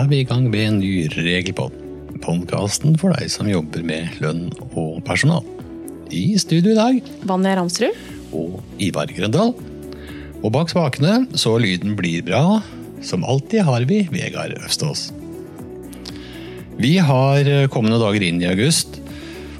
er 0.00 0.08
vi 0.08 0.20
i 0.22 0.24
gang 0.24 0.46
med 0.48 0.62
en 0.64 0.78
ny 0.80 1.08
regelpod. 1.12 1.74
Podkasten 2.24 2.94
for 3.00 3.12
deg 3.16 3.28
som 3.32 3.48
jobber 3.50 3.82
med 3.84 4.16
lønn 4.22 4.46
og 4.70 5.02
personal. 5.04 5.44
I 6.08 6.38
studio 6.40 6.72
i 6.72 6.78
dag 6.78 7.10
Vanja 7.28 7.52
Ramsrud. 7.58 7.98
og 8.32 8.62
Ivar 8.80 9.10
Grøndal. 9.12 9.52
Og 10.40 10.48
bak 10.54 10.72
spakene, 10.72 11.26
så 11.36 11.58
lyden 11.60 11.98
blir 11.98 12.24
bra, 12.24 12.62
som 13.04 13.26
alltid 13.28 13.66
har 13.66 13.84
vi 13.90 14.06
Vegard 14.12 14.56
Øvstås. 14.56 15.10
Vi 16.80 16.96
har 16.96 17.68
kommende 17.68 18.00
dager 18.00 18.24
inn 18.24 18.40
i 18.40 18.48
august, 18.48 19.02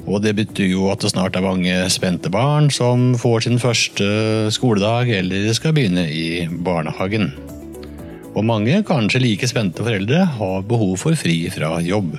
og 0.07 0.23
det 0.25 0.39
betyr 0.41 0.73
jo 0.73 0.89
at 0.89 1.05
det 1.05 1.13
snart 1.13 1.37
er 1.37 1.45
mange 1.45 1.77
spente 1.93 2.33
barn 2.33 2.71
som 2.73 3.13
får 3.21 3.45
sin 3.45 3.61
første 3.61 4.09
skoledag 4.57 5.13
eller 5.21 5.53
skal 5.53 5.77
begynne 5.77 6.09
i 6.09 6.47
barnehagen. 6.49 7.35
Og 8.31 8.45
mange, 8.47 8.83
kanskje 8.87 9.23
like 9.23 9.49
spente 9.51 9.83
foreldre, 9.83 10.23
har 10.39 10.67
behov 10.69 10.95
for 11.03 11.19
fri 11.19 11.43
fra 11.51 11.79
jobb. 11.83 12.15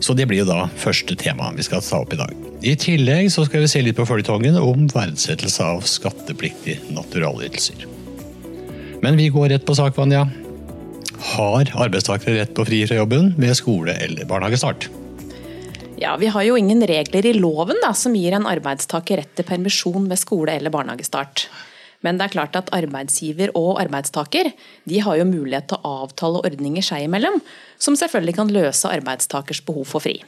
Så 0.00 0.16
det 0.16 0.26
blir 0.28 0.42
jo 0.42 0.48
da 0.48 0.66
første 0.80 1.16
tema 1.20 1.50
vi 1.56 1.64
skal 1.64 1.82
ta 1.84 2.02
opp 2.04 2.12
i 2.16 2.20
dag. 2.20 2.36
I 2.60 2.74
tillegg 2.76 3.30
så 3.32 3.46
skal 3.48 3.64
vi 3.64 3.70
se 3.72 3.80
litt 3.84 3.96
på 3.96 4.04
føljetongen 4.08 4.58
om 4.60 4.84
verdsettelse 4.92 5.64
av 5.64 5.84
skattepliktige 5.88 6.92
naturalytelser. 6.92 7.86
Men 9.00 9.16
vi 9.16 9.30
går 9.32 9.48
rett 9.54 9.64
på 9.64 9.76
sak, 9.76 9.96
Vanja. 9.96 10.26
Har 11.34 11.72
arbeidstakere 11.84 12.36
rett 12.36 12.52
på 12.56 12.64
fri 12.68 12.82
fra 12.88 13.00
jobben 13.00 13.32
ved 13.40 13.56
skole- 13.56 13.96
eller 13.96 14.28
barnehagestart? 14.28 14.88
Ja, 16.00 16.16
Vi 16.16 16.26
har 16.32 16.42
jo 16.42 16.56
ingen 16.56 16.80
regler 16.86 17.26
i 17.26 17.32
loven 17.36 17.76
da, 17.82 17.92
som 17.92 18.14
gir 18.16 18.32
en 18.32 18.46
arbeidstaker 18.48 19.20
rett 19.20 19.34
til 19.36 19.44
permisjon 19.44 20.08
ved 20.08 20.18
skole- 20.20 20.56
eller 20.56 20.72
barnehagestart. 20.72 21.48
Men 22.06 22.16
det 22.16 22.26
er 22.26 22.34
klart 22.34 22.56
at 22.56 22.70
arbeidsgiver 22.72 23.52
og 23.58 23.80
arbeidstaker 23.82 24.52
de 24.88 25.00
har 25.04 25.20
jo 25.20 25.28
mulighet 25.28 25.68
til 25.70 25.80
å 25.80 25.96
avtale 26.06 26.42
ordninger 26.48 26.84
seg 26.84 27.06
imellom, 27.06 27.40
som 27.78 27.98
selvfølgelig 27.98 28.38
kan 28.38 28.52
løse 28.52 28.88
arbeidstakers 28.88 29.60
behov 29.66 29.88
for 29.92 30.04
fri. 30.04 30.20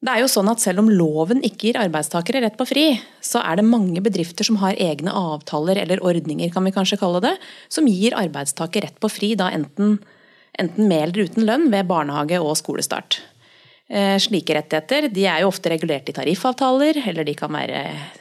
Det 0.00 0.12
er 0.14 0.22
jo 0.22 0.30
sånn 0.32 0.48
at 0.48 0.62
Selv 0.62 0.80
om 0.80 0.88
loven 0.88 1.42
ikke 1.44 1.66
gir 1.68 1.80
arbeidstakere 1.80 2.40
rett 2.40 2.56
på 2.56 2.64
fri, 2.68 2.84
så 3.20 3.42
er 3.44 3.58
det 3.60 3.66
mange 3.68 4.00
bedrifter 4.00 4.46
som 4.48 4.56
har 4.62 4.78
egne 4.80 5.12
avtaler 5.12 5.82
eller 5.82 6.00
ordninger 6.00 6.52
kan 6.54 6.64
vi 6.64 6.72
kanskje 6.72 7.00
kalle 7.02 7.20
det, 7.24 7.34
som 7.68 7.88
gir 7.88 8.16
arbeidstaker 8.16 8.86
rett 8.86 8.96
på 9.00 9.10
fri 9.12 9.34
da 9.36 9.50
enten, 9.52 9.98
enten 10.56 10.88
med 10.88 11.10
eller 11.10 11.28
uten 11.28 11.44
lønn 11.44 11.68
ved 11.74 11.90
barnehage 11.90 12.40
og 12.40 12.56
skolestart. 12.56 13.20
Eh, 13.90 14.16
Slike 14.22 14.54
rettigheter 14.54 15.08
de 15.10 15.24
er 15.26 15.42
jo 15.42 15.48
ofte 15.50 15.72
regulert 15.72 16.06
i 16.06 16.14
tariffavtaler, 16.14 17.00
eller 17.10 17.26
de 17.26 17.34
kan 17.34 17.50
være 17.50 17.80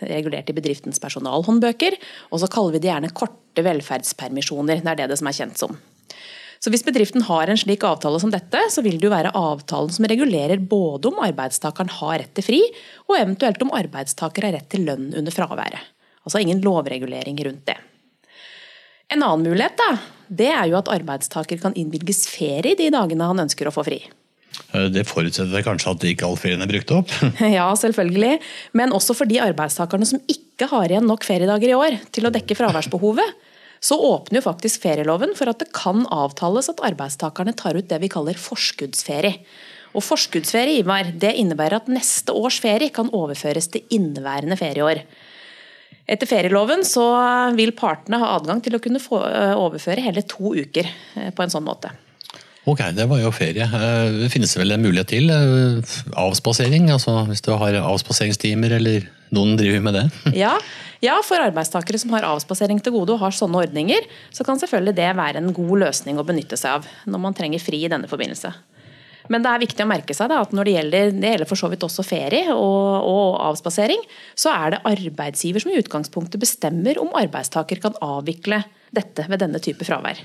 regulert 0.10 0.50
i 0.50 0.56
bedriftens 0.58 1.02
personalhåndbøker. 1.04 1.98
Og 2.34 2.42
så 2.42 2.50
kaller 2.50 2.74
vi 2.74 2.82
det 2.82 2.90
gjerne 2.90 3.14
korte 3.14 3.66
velferdspermisjoner. 3.68 4.82
Det 4.82 4.94
er 4.96 5.02
det 5.04 5.12
det 5.12 5.20
som 5.22 5.30
er 5.30 5.38
kjent 5.38 5.62
som. 5.62 5.78
Så 6.60 6.74
Hvis 6.74 6.84
bedriften 6.84 7.24
har 7.24 7.48
en 7.48 7.58
slik 7.58 7.86
avtale 7.88 8.20
som 8.20 8.34
dette, 8.34 8.60
så 8.74 8.82
vil 8.84 8.98
det 9.00 9.08
jo 9.08 9.14
være 9.14 9.32
avtalen 9.38 9.94
som 9.94 10.08
regulerer 10.10 10.60
både 10.60 11.08
om 11.08 11.22
arbeidstakeren 11.24 11.94
har 12.02 12.18
rett 12.20 12.34
til 12.36 12.44
fri, 12.50 12.60
og 13.08 13.16
eventuelt 13.16 13.62
om 13.64 13.72
arbeidstaker 13.78 14.50
har 14.50 14.58
rett 14.58 14.68
til 14.74 14.84
lønn 14.90 15.14
under 15.16 15.32
fraværet. 15.32 15.80
Altså 16.26 16.42
ingen 16.42 16.60
lovregulering 16.66 17.40
rundt 17.46 17.70
det. 17.70 17.78
En 19.10 19.24
annen 19.24 19.48
mulighet 19.48 19.78
da, 19.80 19.94
det 20.28 20.52
er 20.52 20.68
jo 20.70 20.82
at 20.82 20.92
arbeidstaker 20.92 21.62
kan 21.62 21.78
innvilges 21.80 22.28
ferie 22.30 22.76
de 22.76 22.90
dagene 22.94 23.30
han 23.32 23.46
ønsker 23.46 23.70
å 23.70 23.74
få 23.74 23.86
fri. 23.88 24.02
Eh, 24.74 24.88
Det 24.94 25.06
forutsetter 25.10 25.66
kanskje 25.66 25.94
at 25.94 26.08
ikke 26.12 26.28
all 26.28 26.40
ferien 26.40 26.62
er 26.66 26.72
brukt 26.72 26.96
opp. 26.96 27.14
Ja, 27.58 27.70
selvfølgelig. 27.78 28.40
Men 28.78 28.96
også 28.96 29.16
for 29.18 29.30
de 29.30 29.42
arbeidstakerne 29.44 30.08
som 30.10 30.22
ikke 30.28 30.70
har 30.72 30.92
igjen 30.92 31.08
nok 31.10 31.26
feriedager 31.28 31.72
i 31.72 31.78
år 31.78 32.00
til 32.16 32.28
å 32.28 32.34
dekke 32.34 32.58
fraværsbehovet, 32.60 33.48
så 33.80 33.96
åpner 33.96 34.42
jo 34.42 34.48
faktisk 34.50 34.84
ferieloven 34.84 35.32
for 35.40 35.48
at 35.52 35.62
det 35.62 35.70
kan 35.76 36.04
avtales 36.12 36.68
at 36.72 36.82
arbeidstakerne 36.84 37.56
tar 37.56 37.80
ut 37.80 37.88
det 37.88 38.02
vi 38.04 38.12
kaller 38.12 38.36
forskuddsferie. 38.36 39.40
Og 39.96 40.04
forskuddsferie 40.06 40.82
Ivar, 40.84 41.14
det 41.18 41.32
innebærer 41.40 41.80
at 41.80 41.88
neste 41.90 42.36
års 42.36 42.60
ferie 42.62 42.92
kan 42.94 43.10
overføres 43.16 43.72
til 43.72 43.88
inneværende 43.96 44.60
ferieår. 44.60 45.02
Etter 46.10 46.30
ferieloven 46.30 46.84
så 46.86 47.06
vil 47.58 47.72
partene 47.78 48.20
ha 48.22 48.36
adgang 48.36 48.62
til 48.66 48.76
å 48.76 48.82
kunne 48.82 49.02
øh, 49.02 49.56
overføre 49.56 50.04
hele 50.04 50.24
to 50.26 50.54
uker 50.58 50.90
øh, 50.90 51.32
på 51.38 51.46
en 51.46 51.54
sånn 51.54 51.66
måte. 51.66 51.94
Ok, 52.70 52.84
det 52.94 53.08
var 53.10 53.22
jo 53.24 53.32
ferie. 53.34 53.66
Eh, 53.66 54.12
Det 54.24 54.30
finnes 54.34 54.52
vel 54.60 54.76
en 54.76 54.84
mulighet 54.84 55.10
til? 55.16 55.30
eh, 55.34 55.96
Avspasering? 56.22 56.90
Altså 56.94 57.24
hvis 57.30 57.42
du 57.46 57.52
har 57.58 57.80
avspaseringstimer, 57.82 58.76
eller 58.78 59.08
noen 59.34 59.56
driver 59.58 59.82
med 59.82 59.98
det? 59.98 60.06
Ja, 60.44 60.54
ja, 61.02 61.16
for 61.24 61.40
arbeidstakere 61.40 61.98
som 62.02 62.12
har 62.12 62.28
avspasering 62.28 62.82
til 62.84 62.94
gode 62.94 63.16
og 63.16 63.22
har 63.24 63.32
sånne 63.36 63.62
ordninger, 63.64 64.06
så 64.36 64.44
kan 64.46 64.60
selvfølgelig 64.60 64.96
det 64.98 65.14
være 65.16 65.40
en 65.42 65.54
god 65.56 65.78
løsning 65.86 66.20
å 66.20 66.26
benytte 66.28 66.60
seg 66.60 66.82
av 66.82 66.90
når 67.08 67.24
man 67.24 67.38
trenger 67.38 67.64
fri 67.64 67.86
i 67.86 67.92
denne 67.92 68.10
forbindelse. 68.12 68.52
Men 69.30 69.44
det 69.46 69.52
er 69.54 69.62
viktig 69.62 69.84
å 69.86 69.88
merke 69.90 70.16
seg 70.18 70.32
da, 70.32 70.40
at 70.42 70.54
når 70.58 70.66
det 70.66 70.74
gjelder, 70.74 71.12
det 71.22 71.32
gjelder 71.34 71.48
for 71.50 71.62
så 71.62 71.70
vidt 71.70 71.84
også 71.86 72.04
ferie 72.04 72.50
og, 72.50 73.06
og 73.06 73.38
avspasering, 73.52 74.02
så 74.34 74.50
er 74.56 74.74
det 74.74 74.80
arbeidsgiver 74.90 75.62
som 75.64 75.72
i 75.72 75.78
utgangspunktet 75.80 76.42
bestemmer 76.42 76.98
om 77.02 77.14
arbeidstaker 77.18 77.82
kan 77.84 77.98
avvikle 78.02 78.64
dette 78.92 79.28
ved 79.30 79.44
denne 79.44 79.62
type 79.62 79.86
fravær. 79.86 80.18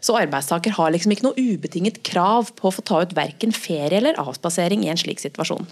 Så 0.00 0.16
arbeidstaker 0.18 0.76
har 0.76 0.94
liksom 0.94 1.14
ikke 1.14 1.26
noe 1.28 1.38
ubetinget 1.38 2.02
krav 2.06 2.52
på 2.58 2.70
å 2.70 2.74
få 2.74 2.84
ta 2.86 3.02
ut 3.02 3.16
verken 3.16 3.54
ferie 3.54 4.00
eller 4.00 4.18
avspasering 4.20 4.86
i 4.86 4.92
en 4.92 5.00
slik 5.00 5.22
situasjon. 5.22 5.66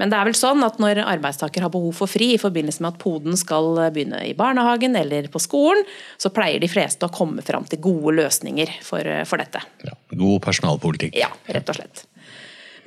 Men 0.00 0.08
det 0.08 0.16
er 0.16 0.28
vel 0.30 0.36
sånn 0.38 0.64
at 0.64 0.78
når 0.80 1.02
arbeidstaker 1.02 1.66
har 1.66 1.72
behov 1.72 1.92
for 1.98 2.08
fri 2.08 2.30
i 2.32 2.40
forbindelse 2.40 2.80
med 2.80 2.94
at 2.94 3.02
poden 3.02 3.36
skal 3.36 3.74
begynne 3.92 4.22
i 4.24 4.32
barnehagen 4.36 4.96
eller 4.96 5.28
på 5.28 5.42
skolen, 5.44 5.84
så 6.16 6.32
pleier 6.32 6.62
de 6.62 6.70
fleste 6.72 7.04
å 7.04 7.12
komme 7.12 7.44
fram 7.44 7.66
til 7.68 7.82
gode 7.84 8.14
løsninger 8.16 8.78
for, 8.86 9.04
for 9.28 9.42
dette. 9.42 9.60
Ja, 9.84 9.92
god 10.16 10.40
personalpolitikk. 10.46 11.18
Ja, 11.20 11.28
rett 11.52 11.68
og 11.68 11.76
slett. 11.76 12.06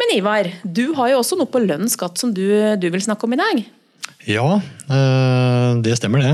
Men 0.01 0.15
Ivar, 0.17 0.49
du 0.65 0.87
har 0.97 1.13
jo 1.13 1.21
også 1.21 1.37
noe 1.37 1.53
på 1.53 1.61
lønn 1.61 1.85
skatt 1.91 2.17
som 2.17 2.33
du, 2.33 2.47
du 2.81 2.89
vil 2.89 3.05
snakke 3.05 3.29
om 3.29 3.37
i 3.37 3.41
dag. 3.43 3.61
Ja, 4.25 4.47
eh, 4.89 5.69
det 5.85 5.99
stemmer 5.99 6.23
det. 6.23 6.33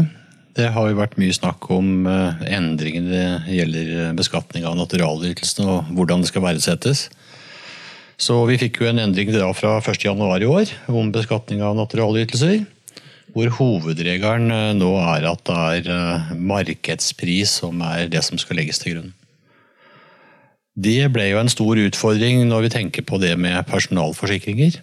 Det 0.57 0.71
har 0.73 0.89
jo 0.89 0.97
vært 0.97 1.17
mye 1.21 1.35
snakk 1.35 1.69
om 1.71 2.07
endringene 2.07 2.55
endringer 2.57 3.05
det 3.45 3.55
gjelder 3.59 4.17
beskatning 4.17 4.65
av 4.65 4.75
naturalytelsene 4.79 5.67
og 5.69 5.91
hvordan 5.95 6.23
det 6.23 6.31
skal 6.31 6.45
verdsettes. 6.47 7.07
Så 8.19 8.35
vi 8.49 8.57
fikk 8.59 8.81
jo 8.81 8.89
en 8.89 8.99
endring 8.99 9.31
da 9.31 9.47
fra 9.55 9.77
1.1 9.79 10.43
i 10.43 10.49
år 10.49 10.73
om 10.91 11.11
beskatning 11.15 11.61
av 11.63 11.77
naturalytelser. 11.77 12.65
Hvor 13.31 13.51
hovedregelen 13.59 14.51
eh, 14.51 14.73
nå 14.75 14.89
er 14.99 15.27
at 15.29 15.45
det 15.47 15.55
er 15.55 15.89
eh, 15.93 16.33
markedspris 16.35 17.59
som 17.61 17.79
er 17.85 18.09
det 18.11 18.23
som 18.25 18.41
skal 18.41 18.59
legges 18.59 18.81
til 18.81 18.97
grunn. 18.97 19.13
Det 20.79 21.07
ble 21.13 21.29
jo 21.29 21.39
en 21.39 21.51
stor 21.51 21.79
utfordring 21.79 22.41
når 22.49 22.65
vi 22.65 22.73
tenker 22.73 23.05
på 23.07 23.19
det 23.21 23.35
med 23.39 23.61
personalforsikringer. 23.69 24.79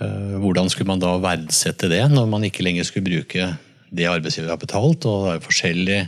Eh, 0.00 0.34
Hvordan 0.40 0.72
skulle 0.72 0.90
man 0.90 1.04
da 1.04 1.14
verdsette 1.22 1.92
det, 1.92 2.02
når 2.10 2.26
man 2.32 2.48
ikke 2.48 2.64
lenger 2.66 2.88
skulle 2.88 3.06
bruke 3.10 3.52
det 3.94 4.10
arbeidsgiver 4.10 4.52
har 4.52 4.60
betalt? 4.60 5.06
og 5.06 5.28
det 5.28 5.34
er 5.36 5.46
forskjellig 5.46 6.00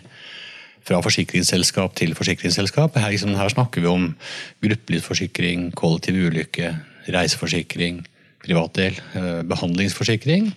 fra 0.86 1.00
forsikringsselskap 1.04 1.94
til 1.98 2.14
forsikringsselskap. 2.18 2.96
Her, 2.98 3.12
liksom, 3.12 3.34
her 3.38 3.52
snakker 3.52 3.84
vi 3.84 3.90
om 3.90 4.06
gruppelivsforsikring, 4.64 5.70
kollektiv 5.78 6.18
ulykke, 6.30 6.72
reiseforsikring, 7.10 8.02
privatdel, 8.44 8.96
eh, 9.14 9.42
behandlingsforsikring. 9.48 10.52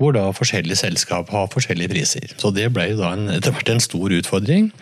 Hvor 0.00 0.14
da 0.16 0.24
forskjellige 0.34 0.80
selskap 0.80 1.30
har 1.30 1.50
forskjellige 1.52 1.92
priser. 1.92 2.32
Så 2.40 2.50
det 2.54 2.72
ble 2.74 2.90
jo 2.90 3.02
da 3.02 3.12
en, 3.14 3.28
etter 3.30 3.54
hvert 3.54 3.70
en 3.70 3.82
stor 3.82 4.10
utfordring. 4.10 4.72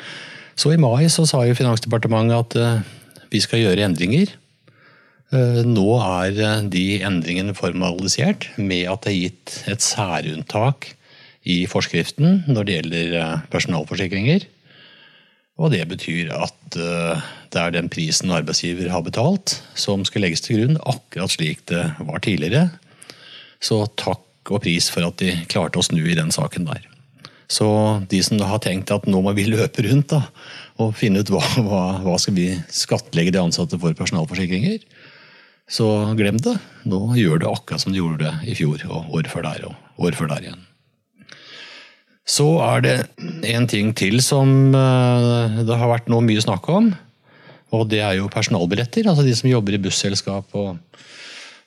Så 0.57 0.73
i 0.73 0.81
mai 0.81 1.09
så 1.13 1.27
sa 1.29 1.43
jo 1.45 1.57
Finansdepartementet 1.59 2.37
at 2.39 2.57
uh, 2.57 3.27
vi 3.33 3.41
skal 3.43 3.61
gjøre 3.65 3.85
endringer. 3.85 4.31
Uh, 5.35 5.61
Nå 5.67 5.99
er 5.99 6.63
de 6.73 6.85
endringene 7.05 7.57
formalisert 7.59 8.49
med 8.57 8.87
at 8.93 9.04
det 9.04 9.13
er 9.13 9.19
gitt 9.19 9.59
et 9.75 9.84
særunntak 9.84 10.95
i 11.48 11.65
forskriften 11.71 12.42
når 12.51 12.66
det 12.66 12.78
gjelder 12.78 13.15
eh, 13.21 13.45
personalforsikringer. 13.53 14.47
Og 15.60 15.72
det 15.75 15.83
betyr 15.89 16.33
at 16.37 16.78
eh, 16.81 17.25
det 17.53 17.63
er 17.63 17.75
den 17.75 17.91
prisen 17.92 18.33
arbeidsgiver 18.33 18.92
har 18.92 19.04
betalt 19.04 19.59
som 19.78 20.04
skal 20.09 20.25
legges 20.27 20.45
til 20.45 20.60
grunn, 20.60 20.81
akkurat 20.89 21.34
slik 21.34 21.65
det 21.71 21.83
var 21.98 22.22
tidligere. 22.25 22.69
Så 23.60 23.84
takk 24.01 24.25
og 24.51 24.63
pris 24.65 24.89
for 24.92 25.04
at 25.07 25.21
de 25.21 25.34
klarte 25.51 25.81
å 25.81 25.84
snu 25.84 26.01
i 26.01 26.16
den 26.16 26.33
saken 26.34 26.69
der. 26.69 26.87
Så 27.51 27.66
de 28.10 28.21
som 28.22 28.41
har 28.47 28.63
tenkt 28.63 28.92
at 28.95 29.09
nå 29.10 29.21
må 29.25 29.34
vi 29.37 29.48
løpe 29.53 29.84
rundt 29.89 30.15
da, 30.15 30.25
og 30.81 30.97
finne 30.97 31.21
ut 31.21 31.33
hva, 31.33 31.42
hva, 31.60 31.84
hva 32.04 32.16
skal 32.21 32.37
vi 32.37 32.48
skattlegge 32.72 33.34
de 33.34 33.42
ansatte 33.42 33.81
for 33.81 33.97
personalforsikringer, 33.98 34.81
så 35.71 35.87
glem 36.19 36.41
det. 36.42 36.57
Nå 36.91 37.13
gjør 37.19 37.42
det 37.42 37.51
akkurat 37.51 37.84
som 37.84 37.95
de 37.95 38.01
gjorde 38.01 38.25
det 38.25 38.51
i 38.51 38.57
fjor 38.59 38.83
og 38.91 39.15
år 39.21 39.31
før 39.31 39.47
der 39.47 39.69
og 39.69 40.07
år 40.09 40.19
før 40.19 40.33
der 40.33 40.48
igjen. 40.48 40.70
Så 42.30 42.47
er 42.62 42.84
det 42.84 42.97
en 43.50 43.66
ting 43.71 43.91
til 43.98 44.21
som 44.22 44.71
eh, 44.77 45.60
det 45.66 45.78
har 45.80 45.91
vært 45.91 46.10
noe 46.12 46.22
mye 46.22 46.42
snakk 46.42 46.68
om. 46.71 46.92
Og 47.74 47.86
det 47.91 48.00
er 48.04 48.18
jo 48.18 48.30
personalbilletter. 48.30 49.09
Altså 49.10 49.24
de 49.27 49.34
som 49.38 49.50
jobber 49.50 49.77
i 49.77 49.82
busselskap 49.82 50.54
og, 50.59 50.78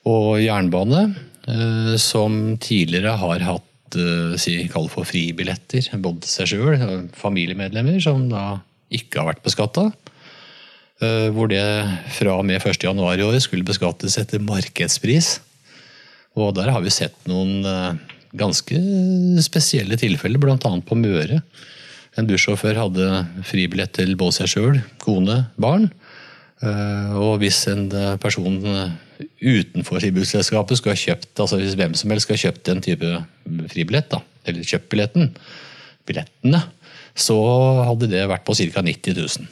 og 0.07 0.30
jernbane. 0.44 1.04
eh, 1.51 1.95
Som 2.00 2.57
tidligere 2.63 3.18
har 3.19 3.44
hatt 3.50 3.98
eh, 4.00 4.38
si, 4.39 4.56
kall 4.71 4.88
for 4.92 5.07
fribilletter, 5.10 5.89
både 6.00 6.24
til 6.24 6.31
seg 6.31 6.54
sjøl 6.54 6.88
og 6.88 7.12
familiemedlemmer, 7.19 8.00
som 8.04 8.30
da 8.31 8.62
ikke 8.94 9.19
har 9.19 9.33
vært 9.33 9.45
beskatta. 9.45 9.89
Hvor 11.04 11.50
det 11.51 11.63
fra 12.15 12.36
og 12.38 12.45
med 12.48 12.62
1.1 12.63 12.86
i 12.95 13.24
år 13.25 13.36
skulle 13.44 13.65
beskattes 13.68 14.13
etter 14.21 14.39
markedspris. 14.39 15.33
Og 16.39 16.54
der 16.56 16.69
har 16.71 16.80
vi 16.86 16.94
sett 16.94 17.18
noen 17.27 17.65
ganske 18.38 18.80
spesielle 19.46 19.98
tilfeller, 20.00 20.42
bl.a. 20.42 20.58
på 20.58 20.98
Møre. 21.00 21.42
En 22.18 22.30
bussjåfør 22.30 22.78
hadde 22.78 23.24
fribillett 23.48 23.96
til 23.98 24.14
både 24.20 24.38
seg 24.42 24.52
sjøl, 24.54 24.82
kone, 25.02 25.44
barn. 25.62 25.90
Eh, 26.64 27.16
og 27.18 27.40
hvis 27.42 27.64
en 27.72 27.88
person 28.22 28.60
utenfor 29.44 30.02
skibusselskapet 30.02 30.80
skulle 30.80 30.96
ha 30.96 31.02
kjøpt 31.02 31.42
altså 31.44 31.60
hvis 31.60 31.76
hvem 31.80 31.94
som 31.98 32.12
helst 32.12 32.26
skulle 32.26 32.40
ha 32.40 32.46
kjøpt 32.48 32.72
en 32.72 32.84
type 32.84 33.12
fribillett, 33.74 34.10
da, 34.12 34.22
eller 34.48 34.68
kjøpt 34.68 34.90
billetten, 34.92 35.34
billettene, 36.08 36.64
så 37.14 37.38
hadde 37.86 38.10
det 38.12 38.24
vært 38.30 38.46
på 38.48 38.56
ca. 38.58 38.84
90 38.84 39.20
000. 39.20 39.52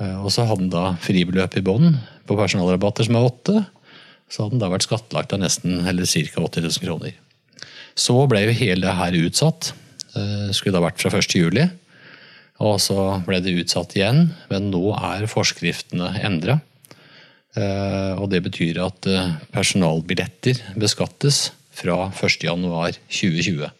Eh, 0.00 0.16
og 0.20 0.32
så 0.34 0.46
hadde 0.48 0.66
den 0.66 0.72
da 0.72 0.92
fribeløp 1.02 1.56
i 1.58 1.64
bånn 1.64 1.96
på 2.28 2.38
personalrabatter 2.38 3.08
som 3.08 3.18
er 3.18 3.28
åtte. 3.28 3.58
Så 4.32 4.44
hadde 4.44 4.56
den 4.56 4.64
da 4.64 4.70
vært 4.72 4.86
skattlagt 4.86 5.34
av 5.34 5.42
nesten 5.42 5.82
eller 5.88 6.08
ca. 6.08 6.44
80 6.44 6.68
000 6.68 6.86
kroner. 6.86 7.16
Så 7.98 8.16
ble 8.30 8.44
jo 8.46 8.56
hele 8.56 8.86
det 8.86 8.96
her 8.98 9.18
utsatt. 9.22 9.72
Det 10.12 10.22
eh, 10.22 10.50
skulle 10.56 10.76
da 10.78 10.84
vært 10.84 11.02
fra 11.02 11.12
1. 11.18 11.36
juli. 11.38 11.68
Og 12.62 12.78
så 12.80 12.96
ble 13.26 13.40
det 13.42 13.56
utsatt 13.58 13.96
igjen, 13.96 14.28
men 14.50 14.70
nå 14.70 14.92
er 14.94 15.28
forskriftene 15.30 16.12
endra. 16.22 16.60
Eh, 17.58 18.12
og 18.16 18.28
det 18.32 18.42
betyr 18.46 18.80
at 18.84 19.08
personalbilletter 19.52 20.60
beskattes 20.78 21.50
fra 21.72 22.06
1.1.2020. 22.12 23.70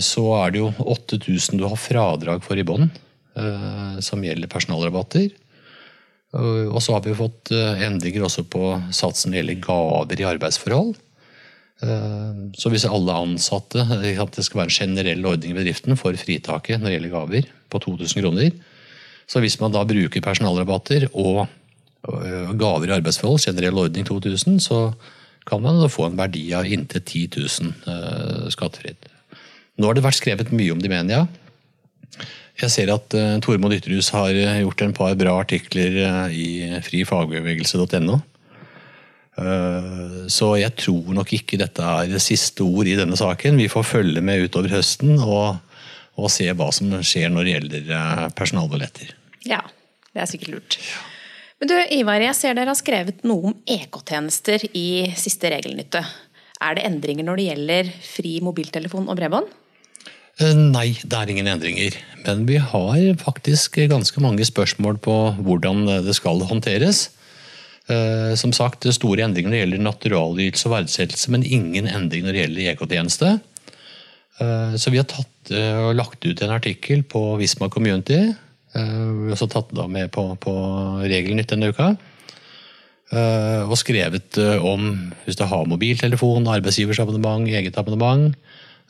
Så 0.00 0.22
er 0.32 0.52
det 0.52 0.60
jo 0.62 0.70
8000 0.80 1.58
du 1.60 1.66
har 1.68 1.76
fradrag 1.76 2.44
for 2.44 2.56
i 2.56 2.64
bånn. 2.64 2.86
Eh, 3.32 4.00
som 4.04 4.20
gjelder 4.20 4.50
personalrabatter. 4.52 5.30
Og 6.36 6.78
så 6.84 6.94
har 6.94 7.04
vi 7.04 7.14
fått 7.16 7.52
eh, 7.52 7.84
endringer 7.86 8.26
også 8.26 8.44
på 8.48 8.74
satsen 8.92 9.32
når 9.32 9.32
det 9.32 9.40
gjelder 9.40 9.62
gaver 9.64 10.20
i 10.20 10.26
arbeidsforhold. 10.28 10.92
Eh, 11.82 12.42
så 12.58 12.70
hvis 12.70 12.84
alle 12.86 13.14
ansatte 13.16 13.82
at 13.82 14.36
det 14.36 14.44
skal 14.46 14.62
være 14.62 14.70
en 14.70 14.76
generell 14.76 15.26
ordning 15.26 15.54
i 15.54 15.58
bedriften 15.58 15.98
for 15.98 16.16
fritaket 16.18 16.78
når 16.78 16.90
det 16.90 16.98
gjelder 16.98 17.14
gaver 17.16 17.48
på 17.72 17.80
2000 17.82 18.22
kroner. 18.22 18.52
Så 19.26 19.40
hvis 19.42 19.58
man 19.62 19.72
da 19.74 19.84
bruker 19.86 20.22
personalrabatter 20.22 21.08
og 21.14 21.46
gaver 22.58 22.90
i 22.90 22.96
arbeidsforhold, 22.96 23.44
generell 23.46 23.78
ordning 23.84 24.04
2000, 24.04 24.58
så 24.60 24.90
kan 25.46 25.62
man 25.62 25.78
da 25.80 25.88
få 25.90 26.08
en 26.08 26.18
verdi 26.18 26.48
av 26.54 26.66
inntil 26.66 27.00
10 27.00 27.38
000 27.38 28.50
skattefritt. 28.52 29.06
Nå 29.78 29.86
har 29.88 29.96
det 29.96 30.04
vært 30.04 30.18
skrevet 30.18 30.50
mye 30.52 30.74
om 30.74 30.82
det. 30.82 31.22
Jeg 32.60 32.74
ser 32.74 32.92
at 32.92 33.14
Tormod 33.42 33.72
Ytterhus 33.78 34.10
har 34.12 34.34
eh, 34.34 34.60
gjort 34.66 34.84
en 34.84 34.92
par 34.92 35.14
bra 35.16 35.38
artikler 35.40 36.28
i 36.34 36.76
frifagbevegelse.no. 36.84 38.20
Uh, 39.32 40.28
så 40.28 40.50
jeg 40.60 40.74
tror 40.76 41.14
nok 41.16 41.30
ikke 41.32 41.56
dette 41.60 41.80
er 41.80 42.10
det 42.10 42.20
siste 42.20 42.64
ord 42.66 42.88
i 42.88 42.98
denne 42.98 43.16
saken. 43.18 43.60
Vi 43.60 43.70
får 43.72 43.88
følge 43.88 44.24
med 44.24 44.48
utover 44.48 44.74
høsten 44.76 45.16
og, 45.18 45.62
og 46.20 46.32
se 46.32 46.50
hva 46.52 46.68
som 46.74 46.92
skjer 47.00 47.32
når 47.32 47.48
det 47.48 47.56
gjelder 47.56 48.28
personalballetter. 48.36 49.14
Ja, 49.48 49.62
det 50.12 50.22
er 50.22 50.30
sikkert 50.30 50.54
lurt. 50.56 50.78
Men 51.62 51.70
du, 51.70 51.76
Ivar, 51.94 52.18
jeg 52.18 52.34
ser 52.34 52.56
dere 52.58 52.72
har 52.74 52.78
skrevet 52.78 53.22
noe 53.22 53.52
om 53.52 53.56
EK-tjenester 53.70 54.64
i 54.74 55.12
siste 55.14 55.52
regelnytte. 55.52 56.02
Er 56.62 56.74
det 56.74 56.86
endringer 56.88 57.26
når 57.26 57.38
det 57.38 57.48
gjelder 57.48 57.90
fri 58.02 58.32
mobiltelefon 58.42 59.06
og 59.06 59.18
bredbånd? 59.18 59.46
Eh, 60.40 60.56
nei, 60.56 60.88
det 60.98 61.18
er 61.18 61.30
ingen 61.30 61.50
endringer. 61.52 61.96
Men 62.26 62.44
vi 62.48 62.58
har 62.58 63.00
faktisk 63.22 63.78
ganske 63.90 64.22
mange 64.24 64.46
spørsmål 64.48 64.98
på 65.02 65.16
hvordan 65.38 65.84
det 66.06 66.16
skal 66.18 66.42
håndteres. 66.48 67.10
Eh, 67.90 68.34
som 68.38 68.52
sagt, 68.54 68.86
store 68.94 69.24
endringer 69.24 69.50
når 69.50 69.56
det 69.56 69.62
gjelder 69.64 69.82
naturalytelse 69.86 70.68
og 70.68 70.76
verdsettelse, 70.76 71.32
men 71.34 71.46
ingen 71.46 71.88
endring 71.90 72.26
når 72.26 72.36
det 72.36 72.44
gjelder 72.44 72.70
EK-tjeneste. 72.72 73.32
Eh, 74.38 74.76
så 74.78 74.92
vi 74.94 75.00
har 75.00 75.08
tatt 75.10 75.28
og 75.52 75.96
lagt 75.98 76.22
ut 76.22 76.38
en 76.44 76.54
artikkel 76.54 77.02
på 77.02 77.20
Visma 77.40 77.66
Community. 77.66 78.20
Vi 78.72 78.78
har 78.78 79.34
også 79.34 79.48
tatt 79.50 79.72
det 79.74 79.84
med 79.90 80.12
på, 80.14 80.22
på 80.40 80.52
Regelnytt 81.02 81.50
denne 81.50 81.72
uka. 81.74 81.90
Og 83.66 83.74
skrevet 83.76 84.38
om 84.62 84.86
hvis 85.26 85.36
du 85.36 85.42
har 85.50 85.66
mobiltelefon, 85.68 86.46
arbeidsgivers 86.48 87.02
abonnement, 87.02 87.50
eget 87.50 87.76
abonnement 87.76 88.30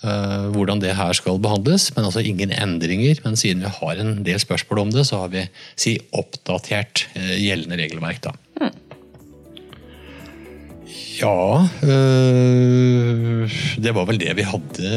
Eh, 0.02 0.46
hvordan 0.50 0.80
det 0.82 0.96
her 0.98 1.14
skal 1.14 1.38
behandles. 1.38 1.92
Men 1.94 2.08
altså 2.08 2.24
ingen 2.26 2.50
endringer. 2.50 3.20
Men 3.24 3.36
siden 3.38 3.62
vi 3.62 3.70
har 3.70 4.00
en 4.02 4.24
del 4.26 4.40
spørsmål 4.42 4.86
om 4.86 4.90
det, 4.90 5.06
så 5.06 5.22
har 5.22 5.28
vi 5.30 5.44
si, 5.76 5.98
oppdatert 6.10 7.06
eh, 7.14 7.36
gjeldende 7.38 7.78
regelverk. 7.78 8.22
da. 8.24 8.34
Ja 11.12 11.68
øh, 11.84 13.50
Det 13.82 13.92
var 13.92 14.06
vel 14.08 14.20
det 14.20 14.32
vi 14.38 14.44
hadde. 14.46 14.92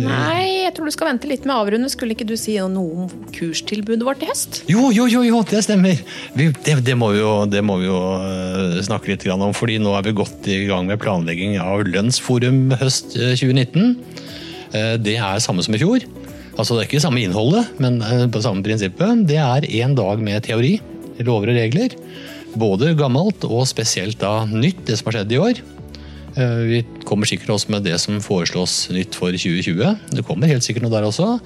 Nei, 0.00 0.64
jeg 0.64 0.72
tror 0.76 0.88
du 0.88 0.94
skal 0.94 1.10
vente 1.10 1.28
litt 1.28 1.44
med 1.44 1.54
å 1.54 1.64
avrunde. 1.64 1.90
Skulle 1.92 2.14
ikke 2.16 2.28
du 2.28 2.36
si 2.40 2.56
noe 2.72 3.04
om 3.04 3.26
kurstilbudet 3.34 4.06
vårt 4.06 4.24
i 4.24 4.30
høst? 4.30 4.62
Jo, 4.70 4.88
jo, 4.94 5.08
jo, 5.10 5.24
jo 5.26 5.42
det 5.50 5.64
stemmer! 5.66 6.00
Vi, 6.38 6.48
det, 6.64 6.78
det, 6.86 6.96
må 6.98 7.10
vi 7.14 7.20
jo, 7.20 7.34
det 7.50 7.62
må 7.66 7.80
vi 7.82 7.90
jo 7.90 8.00
snakke 8.86 9.12
litt 9.12 9.26
om. 9.34 9.50
fordi 9.56 9.80
nå 9.82 9.92
er 9.98 10.08
vi 10.08 10.16
godt 10.16 10.48
i 10.48 10.62
gang 10.70 10.88
med 10.88 11.00
planlegging 11.02 11.58
av 11.60 11.84
Lønnsforum 11.88 12.70
høst 12.80 13.16
2019. 13.18 13.96
Det 15.02 15.18
er 15.18 15.42
samme 15.42 15.64
som 15.66 15.74
i 15.74 15.82
fjor. 15.82 16.06
Altså 16.56 16.76
Det 16.76 16.82
er 16.82 16.88
ikke 16.88 17.02
samme 17.02 17.22
innholdet, 17.24 17.76
men 17.82 18.00
på 18.32 18.42
samme 18.44 18.64
prinsippet. 18.64 19.26
Det 19.28 19.40
er 19.42 19.68
én 19.82 19.96
dag 19.98 20.20
med 20.22 20.44
teori, 20.46 20.76
lover 21.20 21.52
og 21.52 21.58
regler. 21.60 21.96
Både 22.58 22.94
gammelt 22.98 23.44
og 23.46 23.68
spesielt 23.70 24.18
da 24.22 24.42
nytt, 24.48 24.82
det 24.88 24.98
som 24.98 25.10
har 25.10 25.20
skjedd 25.20 25.36
i 25.36 25.40
år. 25.40 25.60
Eh, 26.38 26.62
vi 26.66 26.80
kommer 27.06 27.26
sikkert 27.26 27.54
også 27.56 27.72
med 27.74 27.86
det 27.86 27.96
som 28.02 28.20
foreslås 28.22 28.88
nytt 28.94 29.16
for 29.18 29.34
2020. 29.34 29.96
Det 30.14 30.24
kommer 30.26 30.50
helt 30.50 30.66
sikkert 30.66 30.86
noe 30.86 30.94
der 30.94 31.06
også. 31.08 31.36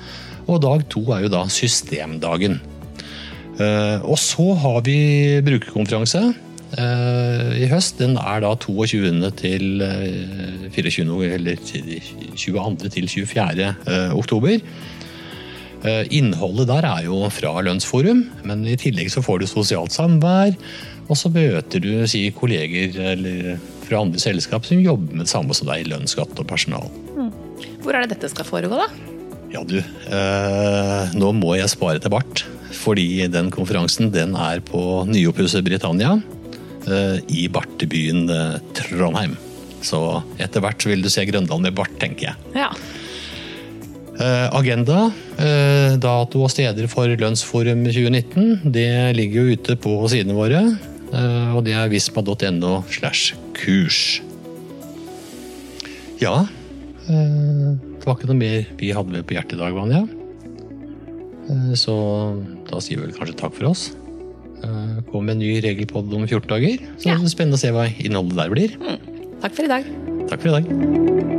Og 0.44 0.60
dag 0.64 0.84
to 0.92 1.04
er 1.14 1.24
jo 1.24 1.32
da 1.32 1.44
systemdagen. 1.48 2.58
Eh, 3.60 4.00
og 4.02 4.18
så 4.20 4.50
har 4.60 4.82
vi 4.84 5.40
brukerkonferanse 5.46 6.22
eh, 6.76 7.52
i 7.64 7.68
høst. 7.70 8.00
Den 8.00 8.18
er 8.20 8.44
da 8.44 8.54
22. 8.60 9.30
til 9.40 9.84
24. 10.74 11.20
eller 11.32 11.56
22. 11.64 12.90
til 12.90 13.08
24. 13.08 13.72
oktober. 14.12 14.60
Innholdet 15.84 16.70
der 16.70 16.86
er 16.88 17.04
jo 17.04 17.18
fra 17.28 17.58
Lønnsforum, 17.60 18.22
men 18.48 18.62
i 18.64 18.76
tillegg 18.80 19.10
så 19.12 19.20
får 19.24 19.42
du 19.42 19.46
sosialt 19.50 19.92
samvær. 19.92 20.56
Og 21.04 21.18
så 21.20 21.28
møter 21.28 21.82
du 21.84 21.90
si, 22.08 22.26
kolleger 22.32 22.96
eller 23.12 23.58
fra 23.84 24.00
andre 24.00 24.20
selskap 24.22 24.64
som 24.64 24.80
jobber 24.80 25.12
med 25.12 25.26
det 25.26 25.32
samme 25.32 25.56
som 25.56 25.68
deg, 25.68 25.88
lønn, 25.90 26.08
skatt 26.08 26.38
og 26.40 26.48
personal. 26.48 26.88
Mm. 27.12 27.28
Hvor 27.84 27.92
er 27.92 28.04
det 28.04 28.14
dette 28.14 28.30
skal 28.32 28.48
foregå, 28.48 28.78
da? 28.80 28.88
Ja, 29.54 29.62
du. 29.62 29.78
Eh, 29.78 31.14
nå 31.14 31.30
må 31.36 31.54
jeg 31.58 31.70
spare 31.70 32.00
til 32.02 32.12
bart. 32.14 32.46
Fordi 32.74 33.26
den 33.30 33.52
konferansen 33.54 34.10
den 34.12 34.34
er 34.34 34.62
på 34.66 35.04
nyopphuset 35.06 35.64
Britannia. 35.66 36.16
Eh, 36.88 37.20
I 37.28 37.46
bartebyen 37.52 38.26
eh, 38.32 38.56
Trondheim. 38.76 39.36
Så 39.84 40.00
etter 40.40 40.64
hvert 40.64 40.88
vil 40.88 41.04
du 41.04 41.10
se 41.12 41.26
Grøndal 41.28 41.62
med 41.62 41.76
bart, 41.76 41.92
tenker 42.00 42.32
jeg. 42.32 42.52
Ja. 42.56 42.72
Eh, 44.14 44.48
agenda, 44.54 45.08
eh, 45.42 45.96
dato 45.98 46.44
og 46.44 46.50
steder 46.52 46.86
for 46.90 47.10
Lønnsforum 47.18 47.82
2019, 47.88 48.70
det 48.70 49.16
ligger 49.18 49.42
jo 49.42 49.56
ute 49.58 49.74
på 49.74 49.94
sidene 50.10 50.36
våre. 50.36 50.60
Eh, 51.10 51.50
og 51.54 51.64
det 51.66 51.74
er 51.74 51.90
visma.no 51.90 52.84
slash 52.90 53.34
kurs. 53.54 54.20
Ja 56.22 56.46
Det 57.04 58.06
var 58.06 58.14
ikke 58.14 58.30
noe 58.30 58.38
mer 58.38 58.62
vi 58.78 58.92
hadde 58.94 59.24
på 59.26 59.34
hjertet 59.34 59.58
i 59.58 59.60
dag, 59.60 59.74
Vanja. 59.76 60.04
Så 61.76 61.92
da 62.70 62.80
sier 62.80 63.02
vi 63.02 63.08
vel 63.08 63.16
kanskje 63.18 63.36
takk 63.42 63.52
for 63.58 63.74
oss. 63.74 63.90
Kom 65.10 65.26
med 65.26 65.36
en 65.36 65.42
ny 65.42 65.58
regelpod 65.60 66.14
om 66.16 66.24
14 66.24 66.48
dager. 66.54 66.80
Så 66.96 67.10
ja. 67.10 67.18
det 67.18 67.28
er 67.28 67.34
spennende 67.34 67.60
å 67.60 67.64
se 67.66 67.74
hva 67.74 67.90
innholdet 67.98 68.40
der 68.40 68.56
blir. 68.56 68.80
Mm. 68.80 69.38
Takk 69.44 69.58
for 69.58 69.68
i 69.68 69.72
dag. 69.74 69.94
Takk 70.30 70.40
for 70.40 70.54
i 70.54 70.60
dag. 70.62 71.33